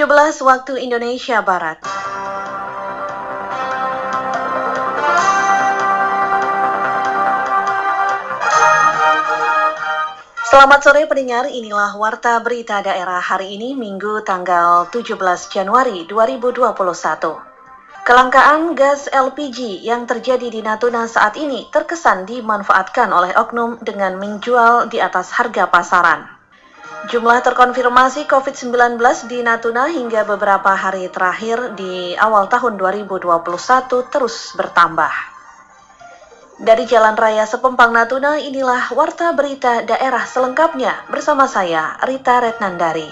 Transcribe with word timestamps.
17 0.00 0.08
waktu 0.48 0.80
Indonesia 0.80 1.44
Barat. 1.44 1.76
Selamat 10.48 10.80
sore 10.80 11.04
pendengar, 11.04 11.52
inilah 11.52 12.00
Warta 12.00 12.40
Berita 12.40 12.80
Daerah 12.80 13.20
hari 13.20 13.60
ini 13.60 13.76
Minggu 13.76 14.24
tanggal 14.24 14.88
17 14.88 15.20
Januari 15.52 16.08
2021. 16.08 18.00
Kelangkaan 18.00 18.72
gas 18.72 19.04
LPG 19.12 19.84
yang 19.84 20.08
terjadi 20.08 20.48
di 20.48 20.64
Natuna 20.64 21.04
saat 21.12 21.36
ini 21.36 21.68
terkesan 21.68 22.24
dimanfaatkan 22.24 23.12
oleh 23.12 23.36
oknum 23.36 23.76
dengan 23.84 24.16
menjual 24.16 24.88
di 24.88 24.96
atas 24.96 25.28
harga 25.36 25.68
pasaran. 25.68 26.39
Jumlah 27.10 27.42
terkonfirmasi 27.42 28.28
COVID-19 28.30 28.98
di 29.26 29.42
Natuna 29.42 29.90
hingga 29.90 30.22
beberapa 30.22 30.74
hari 30.74 31.10
terakhir 31.10 31.74
di 31.74 32.14
awal 32.14 32.46
tahun 32.46 32.78
2021 32.78 33.34
terus 34.10 34.54
bertambah. 34.54 35.10
Dari 36.60 36.84
Jalan 36.84 37.16
Raya 37.16 37.48
Sepempang 37.48 37.88
Natuna, 37.88 38.36
inilah 38.36 38.92
Warta 38.92 39.32
Berita 39.32 39.80
Daerah 39.80 40.28
selengkapnya 40.28 41.08
bersama 41.08 41.48
saya, 41.48 41.96
Rita 42.04 42.36
Retnandari. 42.36 43.08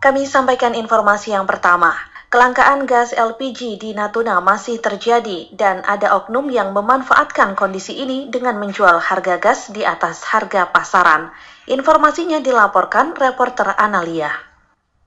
Kami 0.00 0.24
sampaikan 0.24 0.72
informasi 0.72 1.36
yang 1.36 1.44
pertama. 1.44 2.13
Kelangkaan 2.34 2.82
gas 2.82 3.14
LPG 3.14 3.78
di 3.78 3.94
Natuna 3.94 4.42
masih 4.42 4.82
terjadi 4.82 5.54
dan 5.54 5.86
ada 5.86 6.18
oknum 6.18 6.50
yang 6.50 6.74
memanfaatkan 6.74 7.54
kondisi 7.54 7.94
ini 7.94 8.26
dengan 8.26 8.58
menjual 8.58 8.98
harga 8.98 9.38
gas 9.38 9.70
di 9.70 9.86
atas 9.86 10.26
harga 10.26 10.66
pasaran. 10.66 11.30
Informasinya 11.70 12.42
dilaporkan 12.42 13.14
reporter 13.14 13.78
Analia. 13.78 14.34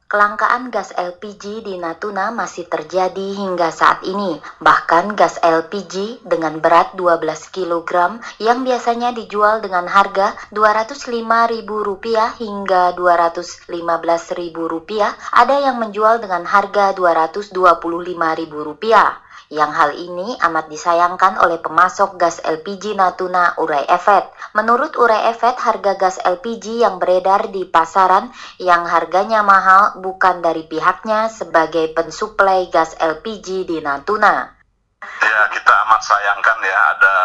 Kelangkaan 0.08 0.72
gas 0.72 0.96
LPG 0.96 1.68
di 1.68 1.76
Natuna 1.76 2.32
masih 2.32 2.72
terjadi 2.72 3.36
hingga 3.36 3.76
saat 3.76 4.08
ini. 4.08 4.40
Bahkan 4.64 5.20
gas 5.20 5.36
LPG 5.44 6.24
dengan 6.24 6.64
berat 6.64 6.96
12 6.96 7.28
kg 7.52 8.16
yang 8.40 8.64
biasanya 8.64 9.12
dijual 9.12 9.60
dengan 9.60 9.84
harga 9.84 10.32
Rp205.000 10.56 12.40
hingga 12.40 12.96
Rp215.000 12.96 14.56
ada 15.36 15.56
yang 15.60 15.76
menjual 15.76 16.24
dengan 16.24 16.48
harga 16.48 16.96
Rp225.000 16.96 19.27
yang 19.48 19.72
hal 19.72 19.95
ini 19.95 20.36
amat 20.44 20.67
disayangkan 20.67 21.40
oleh 21.40 21.64
pemasok 21.64 22.20
gas 22.20 22.44
LPG 22.44 23.00
Natuna 23.00 23.56
Urai 23.56 23.88
Efet. 23.88 24.28
Menurut 24.52 25.00
Urai 25.00 25.31
Efet, 25.31 25.56
harga 25.56 25.95
gas 25.95 26.20
LPG 26.20 26.84
yang 26.84 27.00
beredar 27.00 27.48
di 27.48 27.64
pasaran 27.64 28.28
yang 28.59 28.84
harganya 28.84 29.44
mahal 29.44 30.00
bukan 30.04 30.44
dari 30.44 30.67
pihaknya 30.67 31.31
sebagai 31.31 31.95
pensuplai 31.95 32.67
gas 32.67 32.95
LPG 33.00 33.64
di 33.64 33.78
Natuna. 33.80 34.52
Ya, 35.23 35.42
kita 35.54 35.73
amat 35.88 36.02
sayangkan 36.04 36.58
ya 36.66 36.80
ada 36.98 37.16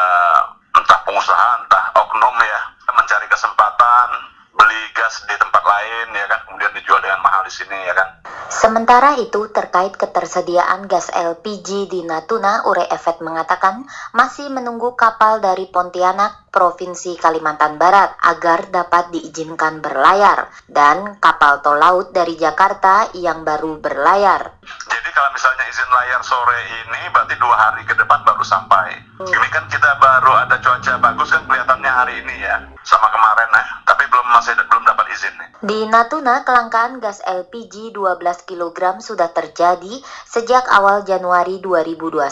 entah 0.78 1.00
pengusaha, 1.02 1.48
entah 1.66 1.84
oknum 1.98 2.36
ya 2.38 2.60
mencari 2.92 3.26
kesempatan 3.26 4.08
beli 4.52 4.82
gas 4.96 5.24
di 5.24 5.34
tempat 5.36 5.62
lain 5.64 6.06
ya 6.16 6.26
kan 6.28 6.40
kemudian 6.48 6.72
dijual 6.76 7.00
dengan 7.00 7.20
mahal 7.24 7.42
di 7.44 7.52
sini 7.52 7.78
ya 7.88 7.94
kan 7.96 8.22
Sementara 8.52 9.16
itu, 9.16 9.48
terkait 9.48 9.96
ketersediaan 9.96 10.84
gas 10.84 11.08
LPG 11.08 11.88
di 11.88 12.04
Natuna, 12.04 12.68
Ure 12.68 12.84
Efet 12.84 13.24
mengatakan 13.24 13.88
masih 14.12 14.52
menunggu 14.52 14.92
kapal 14.92 15.40
dari 15.40 15.72
Pontianak, 15.72 16.52
Provinsi 16.52 17.16
Kalimantan 17.16 17.80
Barat 17.80 18.12
agar 18.20 18.68
dapat 18.68 19.08
diizinkan 19.08 19.80
berlayar 19.80 20.52
dan 20.68 21.16
kapal 21.16 21.64
tol 21.64 21.80
laut 21.80 22.12
dari 22.12 22.36
Jakarta 22.36 23.08
yang 23.16 23.40
baru 23.40 23.80
berlayar. 23.80 24.60
Jadi 24.62 25.08
kalau 25.16 25.32
misalnya 25.32 25.64
izin 25.72 25.88
layar 25.88 26.20
sore 26.20 26.60
ini 26.84 27.08
berarti 27.08 27.34
dua 27.40 27.56
hari 27.56 27.82
ke 27.88 27.96
depan 27.96 28.20
baru 28.20 28.44
sampai. 28.44 29.00
Hmm. 29.16 29.32
Ini 29.32 29.48
kan 29.48 29.64
kita 29.72 29.96
baru 29.96 30.44
ada 30.44 30.60
cuaca 30.60 31.00
bagus 31.00 31.32
kan 31.32 31.42
kelihatannya 31.48 31.88
hari 31.88 32.20
ini 32.20 32.36
ya 32.44 32.60
sama 32.84 33.08
kemarin 33.08 33.48
ya, 33.48 33.64
masih 34.32 34.52
belum 34.56 34.84
dapat 34.88 35.06
izin 35.12 35.34
nih. 35.36 35.48
Di 35.62 35.78
Natuna, 35.86 36.42
kelangkaan 36.42 36.98
gas 36.98 37.22
LPG 37.22 37.94
12 37.94 38.18
kg 38.48 38.98
sudah 38.98 39.30
terjadi 39.30 40.00
sejak 40.26 40.66
awal 40.66 41.06
Januari 41.06 41.62
2021 41.62 42.26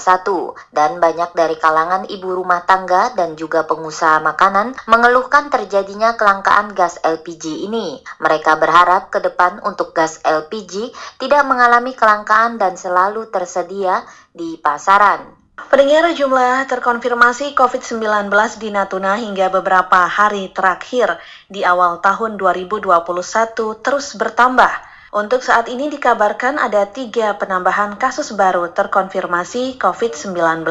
dan 0.75 0.99
banyak 0.99 1.31
dari 1.37 1.55
kalangan 1.61 2.09
ibu 2.11 2.29
rumah 2.35 2.67
tangga 2.67 3.15
dan 3.15 3.39
juga 3.39 3.69
pengusaha 3.69 4.19
makanan 4.25 4.75
mengeluhkan 4.91 5.47
terjadinya 5.47 6.19
kelangkaan 6.19 6.75
gas 6.75 6.99
LPG 7.07 7.71
ini. 7.71 8.03
Mereka 8.19 8.59
berharap 8.59 9.15
ke 9.15 9.23
depan 9.23 9.63
untuk 9.63 9.95
gas 9.95 10.19
LPG 10.27 10.91
tidak 11.23 11.47
mengalami 11.47 11.95
kelangkaan 11.95 12.59
dan 12.59 12.75
selalu 12.75 13.31
tersedia 13.31 14.03
di 14.35 14.59
pasaran. 14.59 15.40
Pendengar 15.69 16.09
jumlah 16.17 16.65
terkonfirmasi 16.65 17.53
COVID-19 17.53 18.33
di 18.57 18.73
Natuna 18.73 19.21
hingga 19.21 19.53
beberapa 19.53 20.09
hari 20.09 20.49
terakhir 20.49 21.21
di 21.53 21.61
awal 21.61 22.01
tahun 22.01 22.41
2021 22.41 22.89
terus 23.85 24.17
bertambah. 24.17 24.73
Untuk 25.13 25.45
saat 25.45 25.69
ini 25.69 25.93
dikabarkan 25.93 26.57
ada 26.57 26.89
tiga 26.89 27.37
penambahan 27.37 28.01
kasus 28.01 28.33
baru 28.33 28.73
terkonfirmasi 28.73 29.77
COVID-19. 29.77 30.65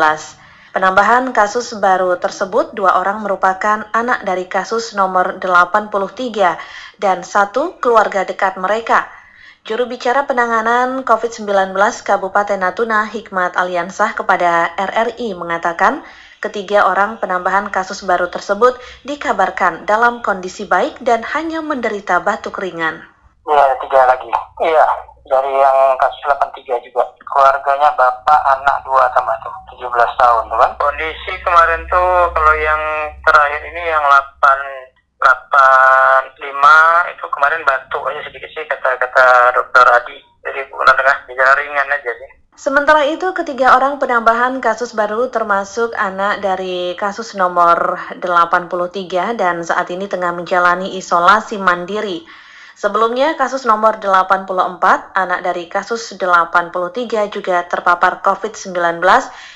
Penambahan 0.74 1.30
kasus 1.38 1.78
baru 1.78 2.18
tersebut 2.18 2.74
dua 2.74 2.98
orang 2.98 3.22
merupakan 3.22 3.86
anak 3.94 4.26
dari 4.26 4.50
kasus 4.50 4.98
nomor 4.98 5.38
83 5.38 6.58
dan 6.98 7.22
satu 7.22 7.78
keluarga 7.78 8.26
dekat 8.26 8.58
mereka– 8.58 9.06
Juru 9.68 9.92
bicara 9.92 10.24
penanganan 10.24 11.04
COVID-19 11.04 11.76
Kabupaten 12.08 12.56
Natuna 12.56 13.04
Hikmat 13.04 13.60
Aliansah 13.60 14.16
kepada 14.16 14.72
RRI 14.80 15.36
mengatakan 15.36 16.00
ketiga 16.40 16.88
orang 16.88 17.20
penambahan 17.20 17.68
kasus 17.68 18.08
baru 18.08 18.32
tersebut 18.32 18.80
dikabarkan 19.04 19.84
dalam 19.84 20.24
kondisi 20.24 20.64
baik 20.64 21.04
dan 21.04 21.28
hanya 21.36 21.60
menderita 21.60 22.24
batuk 22.24 22.56
ringan. 22.64 23.04
Iya, 23.44 23.66
tiga 23.84 24.02
lagi. 24.08 24.32
Iya, 24.64 24.86
dari 25.28 25.52
yang 25.52 25.78
kasus 26.00 26.24
83 26.24 26.80
juga. 26.88 27.04
Keluarganya 27.30 27.92
bapak, 28.00 28.40
anak 28.58 28.82
dua 28.88 29.12
sama 29.12 29.36
tuh, 29.44 29.54
17 29.76 29.92
tahun, 30.18 30.46
kan? 30.56 30.72
Kondisi 30.80 31.34
kemarin 31.44 31.84
tuh 31.92 32.32
kalau 32.32 32.56
yang 32.58 32.82
terakhir 33.28 33.62
ini 33.70 33.82
yang 33.86 34.02
8 34.02 34.89
85 35.20 37.12
itu 37.12 37.26
kemarin 37.28 37.62
batuk 37.68 38.04
aja 38.08 38.24
sedikit 38.24 38.50
sih 38.56 38.64
kata-kata 38.64 39.52
dokter 39.52 39.84
Adi 39.84 40.18
jadi 40.48 40.64
bukan 40.72 40.96
tengah 40.96 41.18
gejala 41.28 41.54
ringan 41.60 41.92
aja 41.92 42.12
sih 42.16 42.30
Sementara 42.60 43.08
itu, 43.08 43.24
ketiga 43.32 43.80
orang 43.80 44.04
penambahan 44.04 44.60
kasus 44.60 44.92
baru 44.92 45.32
termasuk 45.32 45.96
anak 45.96 46.44
dari 46.44 46.92
kasus 47.00 47.32
nomor 47.32 47.96
83 48.20 49.40
dan 49.40 49.64
saat 49.64 49.88
ini 49.96 50.12
tengah 50.12 50.36
menjalani 50.36 51.00
isolasi 51.00 51.56
mandiri. 51.56 52.28
Sebelumnya, 52.76 53.40
kasus 53.40 53.64
nomor 53.64 54.04
84, 54.04 55.16
anak 55.16 55.40
dari 55.40 55.72
kasus 55.72 56.20
83 56.20 57.32
juga 57.32 57.64
terpapar 57.64 58.20
COVID-19 58.28 59.00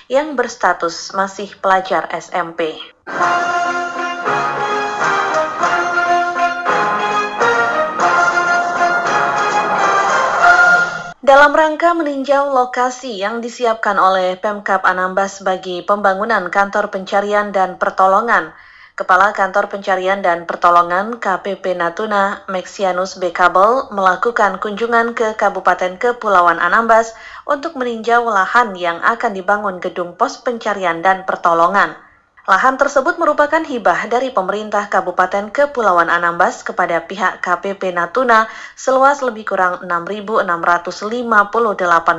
yang 0.08 0.40
berstatus 0.40 1.12
masih 1.12 1.52
pelajar 1.60 2.08
SMP. 2.08 2.80
Dalam 11.54 11.78
rangka 11.78 11.94
meninjau 11.94 12.50
lokasi 12.50 13.22
yang 13.22 13.38
disiapkan 13.38 13.94
oleh 14.02 14.42
Pemkap 14.42 14.82
Anambas 14.90 15.38
bagi 15.46 15.86
pembangunan 15.86 16.50
kantor 16.50 16.90
pencarian 16.90 17.54
dan 17.54 17.78
pertolongan, 17.78 18.58
Kepala 18.98 19.38
Kantor 19.38 19.70
Pencarian 19.70 20.26
dan 20.26 20.50
Pertolongan 20.50 21.22
KPP 21.22 21.78
Natuna, 21.78 22.42
Maxianus 22.50 23.22
B. 23.22 23.30
Kabel, 23.30 23.94
melakukan 23.94 24.58
kunjungan 24.58 25.14
ke 25.14 25.38
Kabupaten 25.38 26.02
Kepulauan 26.02 26.58
Anambas 26.58 27.14
untuk 27.46 27.78
meninjau 27.78 28.26
lahan 28.26 28.74
yang 28.74 28.98
akan 29.06 29.38
dibangun 29.38 29.78
gedung 29.78 30.18
pos 30.18 30.42
pencarian 30.42 31.06
dan 31.06 31.22
pertolongan. 31.22 31.94
Lahan 32.44 32.76
tersebut 32.76 33.16
merupakan 33.24 33.64
hibah 33.64 34.12
dari 34.12 34.28
pemerintah 34.28 34.92
Kabupaten 34.92 35.48
Kepulauan 35.48 36.12
Anambas 36.12 36.60
kepada 36.60 37.00
pihak 37.00 37.40
KPP 37.40 37.96
Natuna 37.96 38.52
seluas 38.76 39.24
lebih 39.24 39.48
kurang 39.48 39.80
6.658 39.88 40.44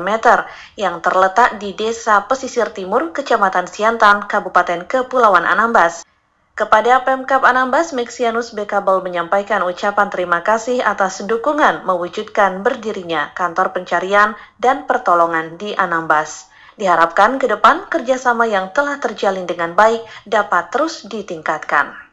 meter 0.00 0.48
yang 0.80 1.04
terletak 1.04 1.60
di 1.60 1.76
Desa 1.76 2.24
Pesisir 2.24 2.72
Timur, 2.72 3.12
Kecamatan 3.12 3.68
Siantan, 3.68 4.24
Kabupaten 4.24 4.88
Kepulauan 4.88 5.44
Anambas. 5.44 6.08
Kepada 6.56 7.04
Pemkap 7.04 7.44
Anambas, 7.44 7.92
Mexianus 7.92 8.56
Bekabel 8.56 9.04
menyampaikan 9.04 9.60
ucapan 9.60 10.08
terima 10.08 10.40
kasih 10.40 10.80
atas 10.80 11.20
dukungan 11.28 11.84
mewujudkan 11.84 12.64
berdirinya 12.64 13.28
kantor 13.36 13.76
pencarian 13.76 14.40
dan 14.56 14.88
pertolongan 14.88 15.60
di 15.60 15.76
Anambas. 15.76 16.53
Diharapkan 16.74 17.38
ke 17.38 17.46
depan 17.46 17.86
kerjasama 17.86 18.50
yang 18.50 18.74
telah 18.74 18.98
terjalin 18.98 19.46
dengan 19.46 19.78
baik 19.78 20.02
dapat 20.26 20.74
terus 20.74 21.06
ditingkatkan. 21.06 22.04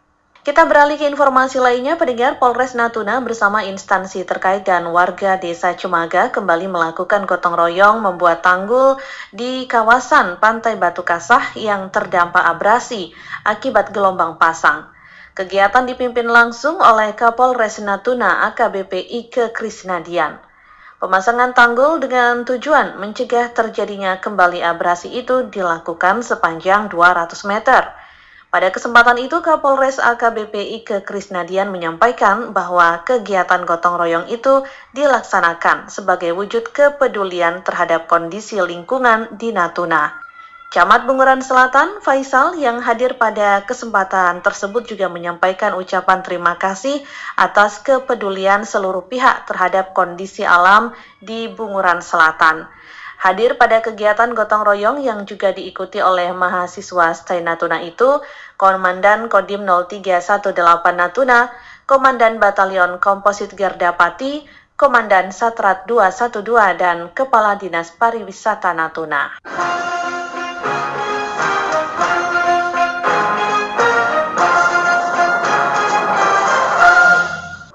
Kita 0.42 0.66
beralih 0.66 0.98
ke 0.98 1.06
informasi 1.06 1.62
lainnya, 1.62 2.02
pendengar 2.02 2.42
Polres 2.42 2.74
Natuna 2.74 3.22
bersama 3.22 3.62
instansi 3.62 4.26
terkait 4.26 4.66
dan 4.66 4.90
warga 4.90 5.38
desa 5.38 5.78
Cemaga 5.78 6.34
kembali 6.34 6.66
melakukan 6.66 7.30
gotong 7.30 7.54
royong 7.54 8.02
membuat 8.02 8.42
tanggul 8.42 8.98
di 9.30 9.70
kawasan 9.70 10.42
Pantai 10.42 10.82
Batu 10.82 11.06
Kasah 11.06 11.54
yang 11.54 11.94
terdampak 11.94 12.42
abrasi 12.42 13.14
akibat 13.46 13.94
gelombang 13.94 14.42
pasang. 14.42 14.90
Kegiatan 15.38 15.86
dipimpin 15.86 16.26
langsung 16.26 16.82
oleh 16.82 17.14
Kapolres 17.14 17.78
Natuna 17.78 18.50
AKBP 18.50 18.98
Ike 18.98 19.54
Krisnadian. 19.54 20.51
Pemasangan 21.02 21.58
tanggul 21.58 21.98
dengan 21.98 22.46
tujuan 22.46 23.02
mencegah 23.02 23.50
terjadinya 23.58 24.22
kembali 24.22 24.62
abrasi 24.62 25.10
itu 25.10 25.50
dilakukan 25.50 26.22
sepanjang 26.22 26.94
200 26.94 27.42
meter. 27.50 27.90
Pada 28.54 28.70
kesempatan 28.70 29.18
itu, 29.18 29.42
Kapolres 29.42 29.98
AKBP 29.98 30.78
Ike 30.78 31.02
Krisnadian 31.02 31.74
menyampaikan 31.74 32.54
bahwa 32.54 33.02
kegiatan 33.02 33.66
gotong 33.66 33.98
royong 33.98 34.30
itu 34.30 34.62
dilaksanakan 34.94 35.90
sebagai 35.90 36.38
wujud 36.38 36.70
kepedulian 36.70 37.66
terhadap 37.66 38.06
kondisi 38.06 38.62
lingkungan 38.62 39.42
di 39.42 39.50
Natuna. 39.50 40.21
Camat 40.72 41.04
Bunguran 41.04 41.44
Selatan, 41.44 42.00
Faisal, 42.00 42.56
yang 42.56 42.80
hadir 42.80 43.20
pada 43.20 43.60
kesempatan 43.68 44.40
tersebut 44.40 44.88
juga 44.88 45.12
menyampaikan 45.12 45.76
ucapan 45.76 46.24
terima 46.24 46.56
kasih 46.56 47.04
atas 47.36 47.84
kepedulian 47.84 48.64
seluruh 48.64 49.04
pihak 49.04 49.52
terhadap 49.52 49.92
kondisi 49.92 50.48
alam 50.48 50.96
di 51.20 51.52
Bunguran 51.52 52.00
Selatan. 52.00 52.72
Hadir 53.20 53.60
pada 53.60 53.84
kegiatan 53.84 54.32
gotong 54.32 54.64
royong 54.64 55.04
yang 55.04 55.28
juga 55.28 55.52
diikuti 55.52 56.00
oleh 56.00 56.32
mahasiswa 56.32 57.20
Stay 57.20 57.44
Natuna 57.44 57.84
itu, 57.84 58.24
Komandan 58.56 59.28
Kodim 59.28 59.68
0318 59.68 60.56
Natuna, 60.96 61.52
Komandan 61.84 62.40
Batalion 62.40 62.96
Komposit 63.04 63.52
Garda 63.60 63.92
Pati, 64.00 64.48
Komandan 64.80 65.36
Satrat 65.36 65.84
212, 65.84 66.80
dan 66.80 67.12
Kepala 67.12 67.60
Dinas 67.60 67.92
Pariwisata 67.92 68.72
Natuna. 68.72 69.36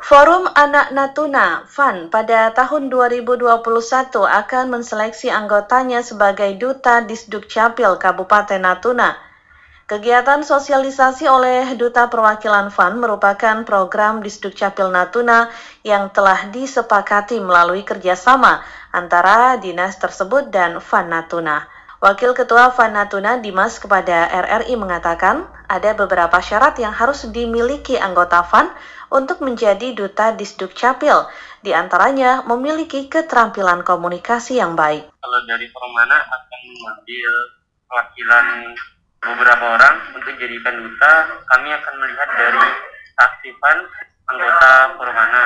Forum 0.06 0.47
Anak 0.55 0.94
Natuna 0.94 1.67
FAN 1.67 2.14
pada 2.14 2.55
tahun 2.55 2.94
2021 2.94 3.58
akan 4.23 4.64
menseleksi 4.70 5.35
anggotanya 5.35 5.99
sebagai 5.99 6.55
Duta 6.62 7.03
Disduk 7.03 7.50
Capil 7.50 7.99
Kabupaten 7.99 8.62
Natuna. 8.62 9.19
Kegiatan 9.91 10.47
sosialisasi 10.47 11.26
oleh 11.26 11.75
Duta 11.75 12.06
Perwakilan 12.06 12.70
FAN 12.70 13.03
merupakan 13.03 13.67
program 13.67 14.23
Disduk 14.23 14.55
Capil 14.55 14.94
Natuna 14.94 15.50
yang 15.82 16.06
telah 16.14 16.55
disepakati 16.55 17.43
melalui 17.43 17.82
kerjasama 17.82 18.62
antara 18.94 19.59
dinas 19.59 19.99
tersebut 19.99 20.55
dan 20.55 20.79
FAN 20.79 21.11
Natuna. 21.11 21.75
Wakil 21.96 22.37
Ketua 22.37 22.76
FAN 22.76 22.93
Natuna 22.93 23.40
Dimas 23.40 23.81
kepada 23.81 24.28
RRI 24.28 24.76
mengatakan 24.76 25.48
ada 25.64 25.96
beberapa 25.96 26.37
syarat 26.44 26.76
yang 26.76 26.93
harus 26.93 27.25
dimiliki 27.32 27.96
anggota 27.96 28.44
FAN 28.44 28.69
untuk 29.08 29.40
menjadi 29.40 29.96
duta 29.96 30.37
Disduk 30.37 30.76
Capil, 30.76 31.25
di 31.64 31.72
antaranya 31.72 32.44
memiliki 32.44 33.08
keterampilan 33.08 33.81
komunikasi 33.81 34.60
yang 34.60 34.76
baik. 34.76 35.08
Kalau 35.08 35.40
dari 35.48 35.72
Permana 35.72 36.20
akan 36.20 36.60
mengambil 36.69 37.32
perwakilan 37.88 38.46
beberapa 39.16 39.64
orang 39.81 39.94
untuk 40.20 40.37
jadikan 40.37 40.76
duta, 40.76 41.12
kami 41.49 41.69
akan 41.81 41.94
melihat 41.96 42.28
dari 42.37 42.64
keaktifan 43.16 43.78
anggota 44.28 44.72
Permana. 45.00 45.44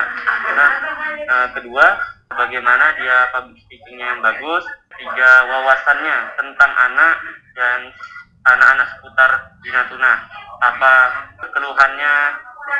Nah, 0.59 0.71
eh, 1.15 1.47
kedua, 1.55 1.95
bagaimana 2.35 2.95
dia 2.99 3.31
public 3.35 3.59
speakingnya 3.67 4.07
yang 4.17 4.21
bagus, 4.23 4.65
tiga 4.95 5.31
wawasannya 5.51 6.17
tentang 6.39 6.73
anak 6.73 7.17
dan 7.59 7.81
anak-anak 8.47 8.87
seputar 8.97 9.31
di 9.61 9.69
Natuna, 9.75 10.15
apa 10.63 10.93
keluhannya, 11.51 12.15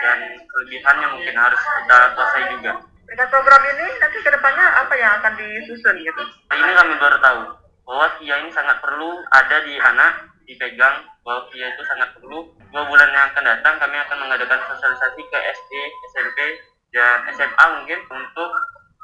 dan 0.01 0.19
kelebihannya 0.47 1.07
mungkin 1.19 1.37
harus 1.37 1.61
kita 1.61 1.99
kuasai 2.15 2.45
juga. 2.57 2.73
Dengan 3.11 3.27
program 3.27 3.63
ini 3.67 3.87
nanti 3.99 4.19
ke 4.23 4.31
depannya 4.31 4.67
apa 4.87 4.95
yang 4.95 5.13
akan 5.19 5.33
disusun 5.35 5.97
gitu? 5.99 6.23
Ini 6.55 6.73
kami 6.79 6.95
baru 7.03 7.19
tahu 7.19 7.41
bahwa 7.83 8.07
Kia 8.23 8.39
ini 8.39 8.51
sangat 8.55 8.79
perlu 8.79 9.19
ada 9.35 9.57
di 9.67 9.75
anak 9.83 10.31
dipegang 10.47 11.03
bahwa 11.27 11.43
Kia 11.51 11.75
itu 11.75 11.83
sangat 11.91 12.15
perlu 12.15 12.47
dua 12.71 12.83
bulan 12.87 13.11
yang 13.11 13.27
akan 13.35 13.45
datang 13.51 13.75
kami 13.83 13.99
akan 13.99 14.17
mengadakan 14.23 14.63
sosialisasi 14.71 15.23
ke 15.27 15.39
SD, 15.43 15.73
SMP, 16.15 16.39
dan 16.95 17.27
SMA 17.35 17.65
mungkin 17.83 17.99
untuk 18.15 18.51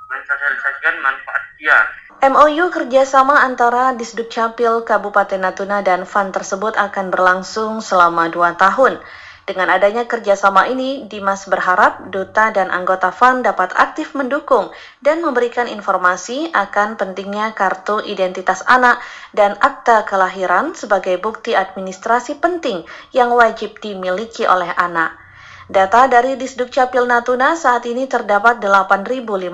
mensosialisasikan 0.06 1.02
manfaat 1.02 1.42
Kia. 1.58 1.78
MOU 2.26 2.72
kerjasama 2.72 3.44
antara 3.44 3.92
Disduk 3.92 4.32
Capil 4.32 4.82
Kabupaten 4.82 5.36
Natuna 5.36 5.84
dan 5.84 6.08
FAN 6.08 6.32
tersebut 6.32 6.74
akan 6.74 7.12
berlangsung 7.12 7.84
selama 7.84 8.32
dua 8.32 8.56
tahun. 8.56 8.98
Dengan 9.46 9.70
adanya 9.70 10.10
kerjasama 10.10 10.66
ini, 10.66 11.06
Dimas 11.06 11.46
berharap 11.46 12.10
duta 12.10 12.50
dan 12.50 12.66
anggota 12.66 13.14
FAN 13.14 13.46
dapat 13.46 13.70
aktif 13.78 14.10
mendukung 14.18 14.74
dan 14.98 15.22
memberikan 15.22 15.70
informasi 15.70 16.50
akan 16.50 16.98
pentingnya 16.98 17.54
kartu 17.54 18.02
identitas 18.02 18.66
anak 18.66 18.98
dan 19.30 19.54
akta 19.62 20.02
kelahiran 20.02 20.74
sebagai 20.74 21.14
bukti 21.22 21.54
administrasi 21.54 22.42
penting 22.42 22.82
yang 23.14 23.30
wajib 23.30 23.78
dimiliki 23.78 24.42
oleh 24.50 24.74
anak. 24.74 25.25
Data 25.66 26.06
dari 26.06 26.38
Disduk 26.38 26.70
Capil 26.70 27.10
Natuna 27.10 27.58
saat 27.58 27.82
ini 27.90 28.06
terdapat 28.06 28.62
8.559 28.62 29.50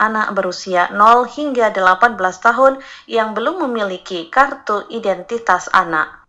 anak 0.00 0.26
berusia 0.32 0.88
0 0.88 1.28
hingga 1.28 1.68
18 1.68 2.16
tahun 2.16 2.80
yang 3.04 3.36
belum 3.36 3.68
memiliki 3.68 4.32
kartu 4.32 4.88
identitas 4.88 5.68
anak. 5.68 6.24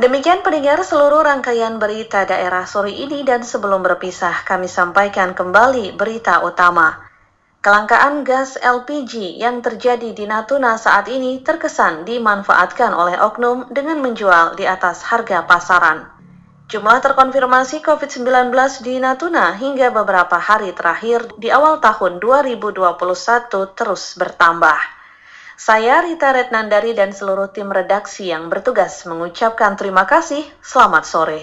Demikian 0.00 0.40
pendengar 0.40 0.80
seluruh 0.80 1.20
rangkaian 1.20 1.76
berita 1.76 2.24
daerah 2.24 2.64
sore 2.64 2.96
ini 2.96 3.28
dan 3.28 3.44
sebelum 3.44 3.84
berpisah 3.84 4.40
kami 4.48 4.72
sampaikan 4.72 5.36
kembali 5.36 5.92
berita 6.00 6.40
utama. 6.40 7.05
Kelangkaan 7.66 8.22
gas 8.22 8.54
LPG 8.62 9.42
yang 9.42 9.58
terjadi 9.58 10.14
di 10.14 10.22
Natuna 10.22 10.78
saat 10.78 11.10
ini 11.10 11.42
terkesan 11.42 12.06
dimanfaatkan 12.06 12.94
oleh 12.94 13.18
oknum 13.18 13.66
dengan 13.74 13.98
menjual 13.98 14.54
di 14.54 14.62
atas 14.62 15.02
harga 15.02 15.42
pasaran. 15.42 16.06
Jumlah 16.70 17.02
terkonfirmasi 17.02 17.82
COVID-19 17.82 18.54
di 18.86 19.02
Natuna 19.02 19.58
hingga 19.58 19.90
beberapa 19.90 20.38
hari 20.38 20.78
terakhir 20.78 21.26
di 21.42 21.50
awal 21.50 21.82
tahun 21.82 22.22
2021 22.22 22.70
terus 23.74 24.14
bertambah. 24.14 24.78
Saya 25.58 26.06
Rita 26.06 26.38
Retnandari 26.38 26.94
dan 26.94 27.10
seluruh 27.10 27.50
tim 27.50 27.66
redaksi 27.66 28.30
yang 28.30 28.46
bertugas 28.46 29.02
mengucapkan 29.10 29.74
terima 29.74 30.06
kasih. 30.06 30.46
Selamat 30.62 31.02
sore. 31.02 31.42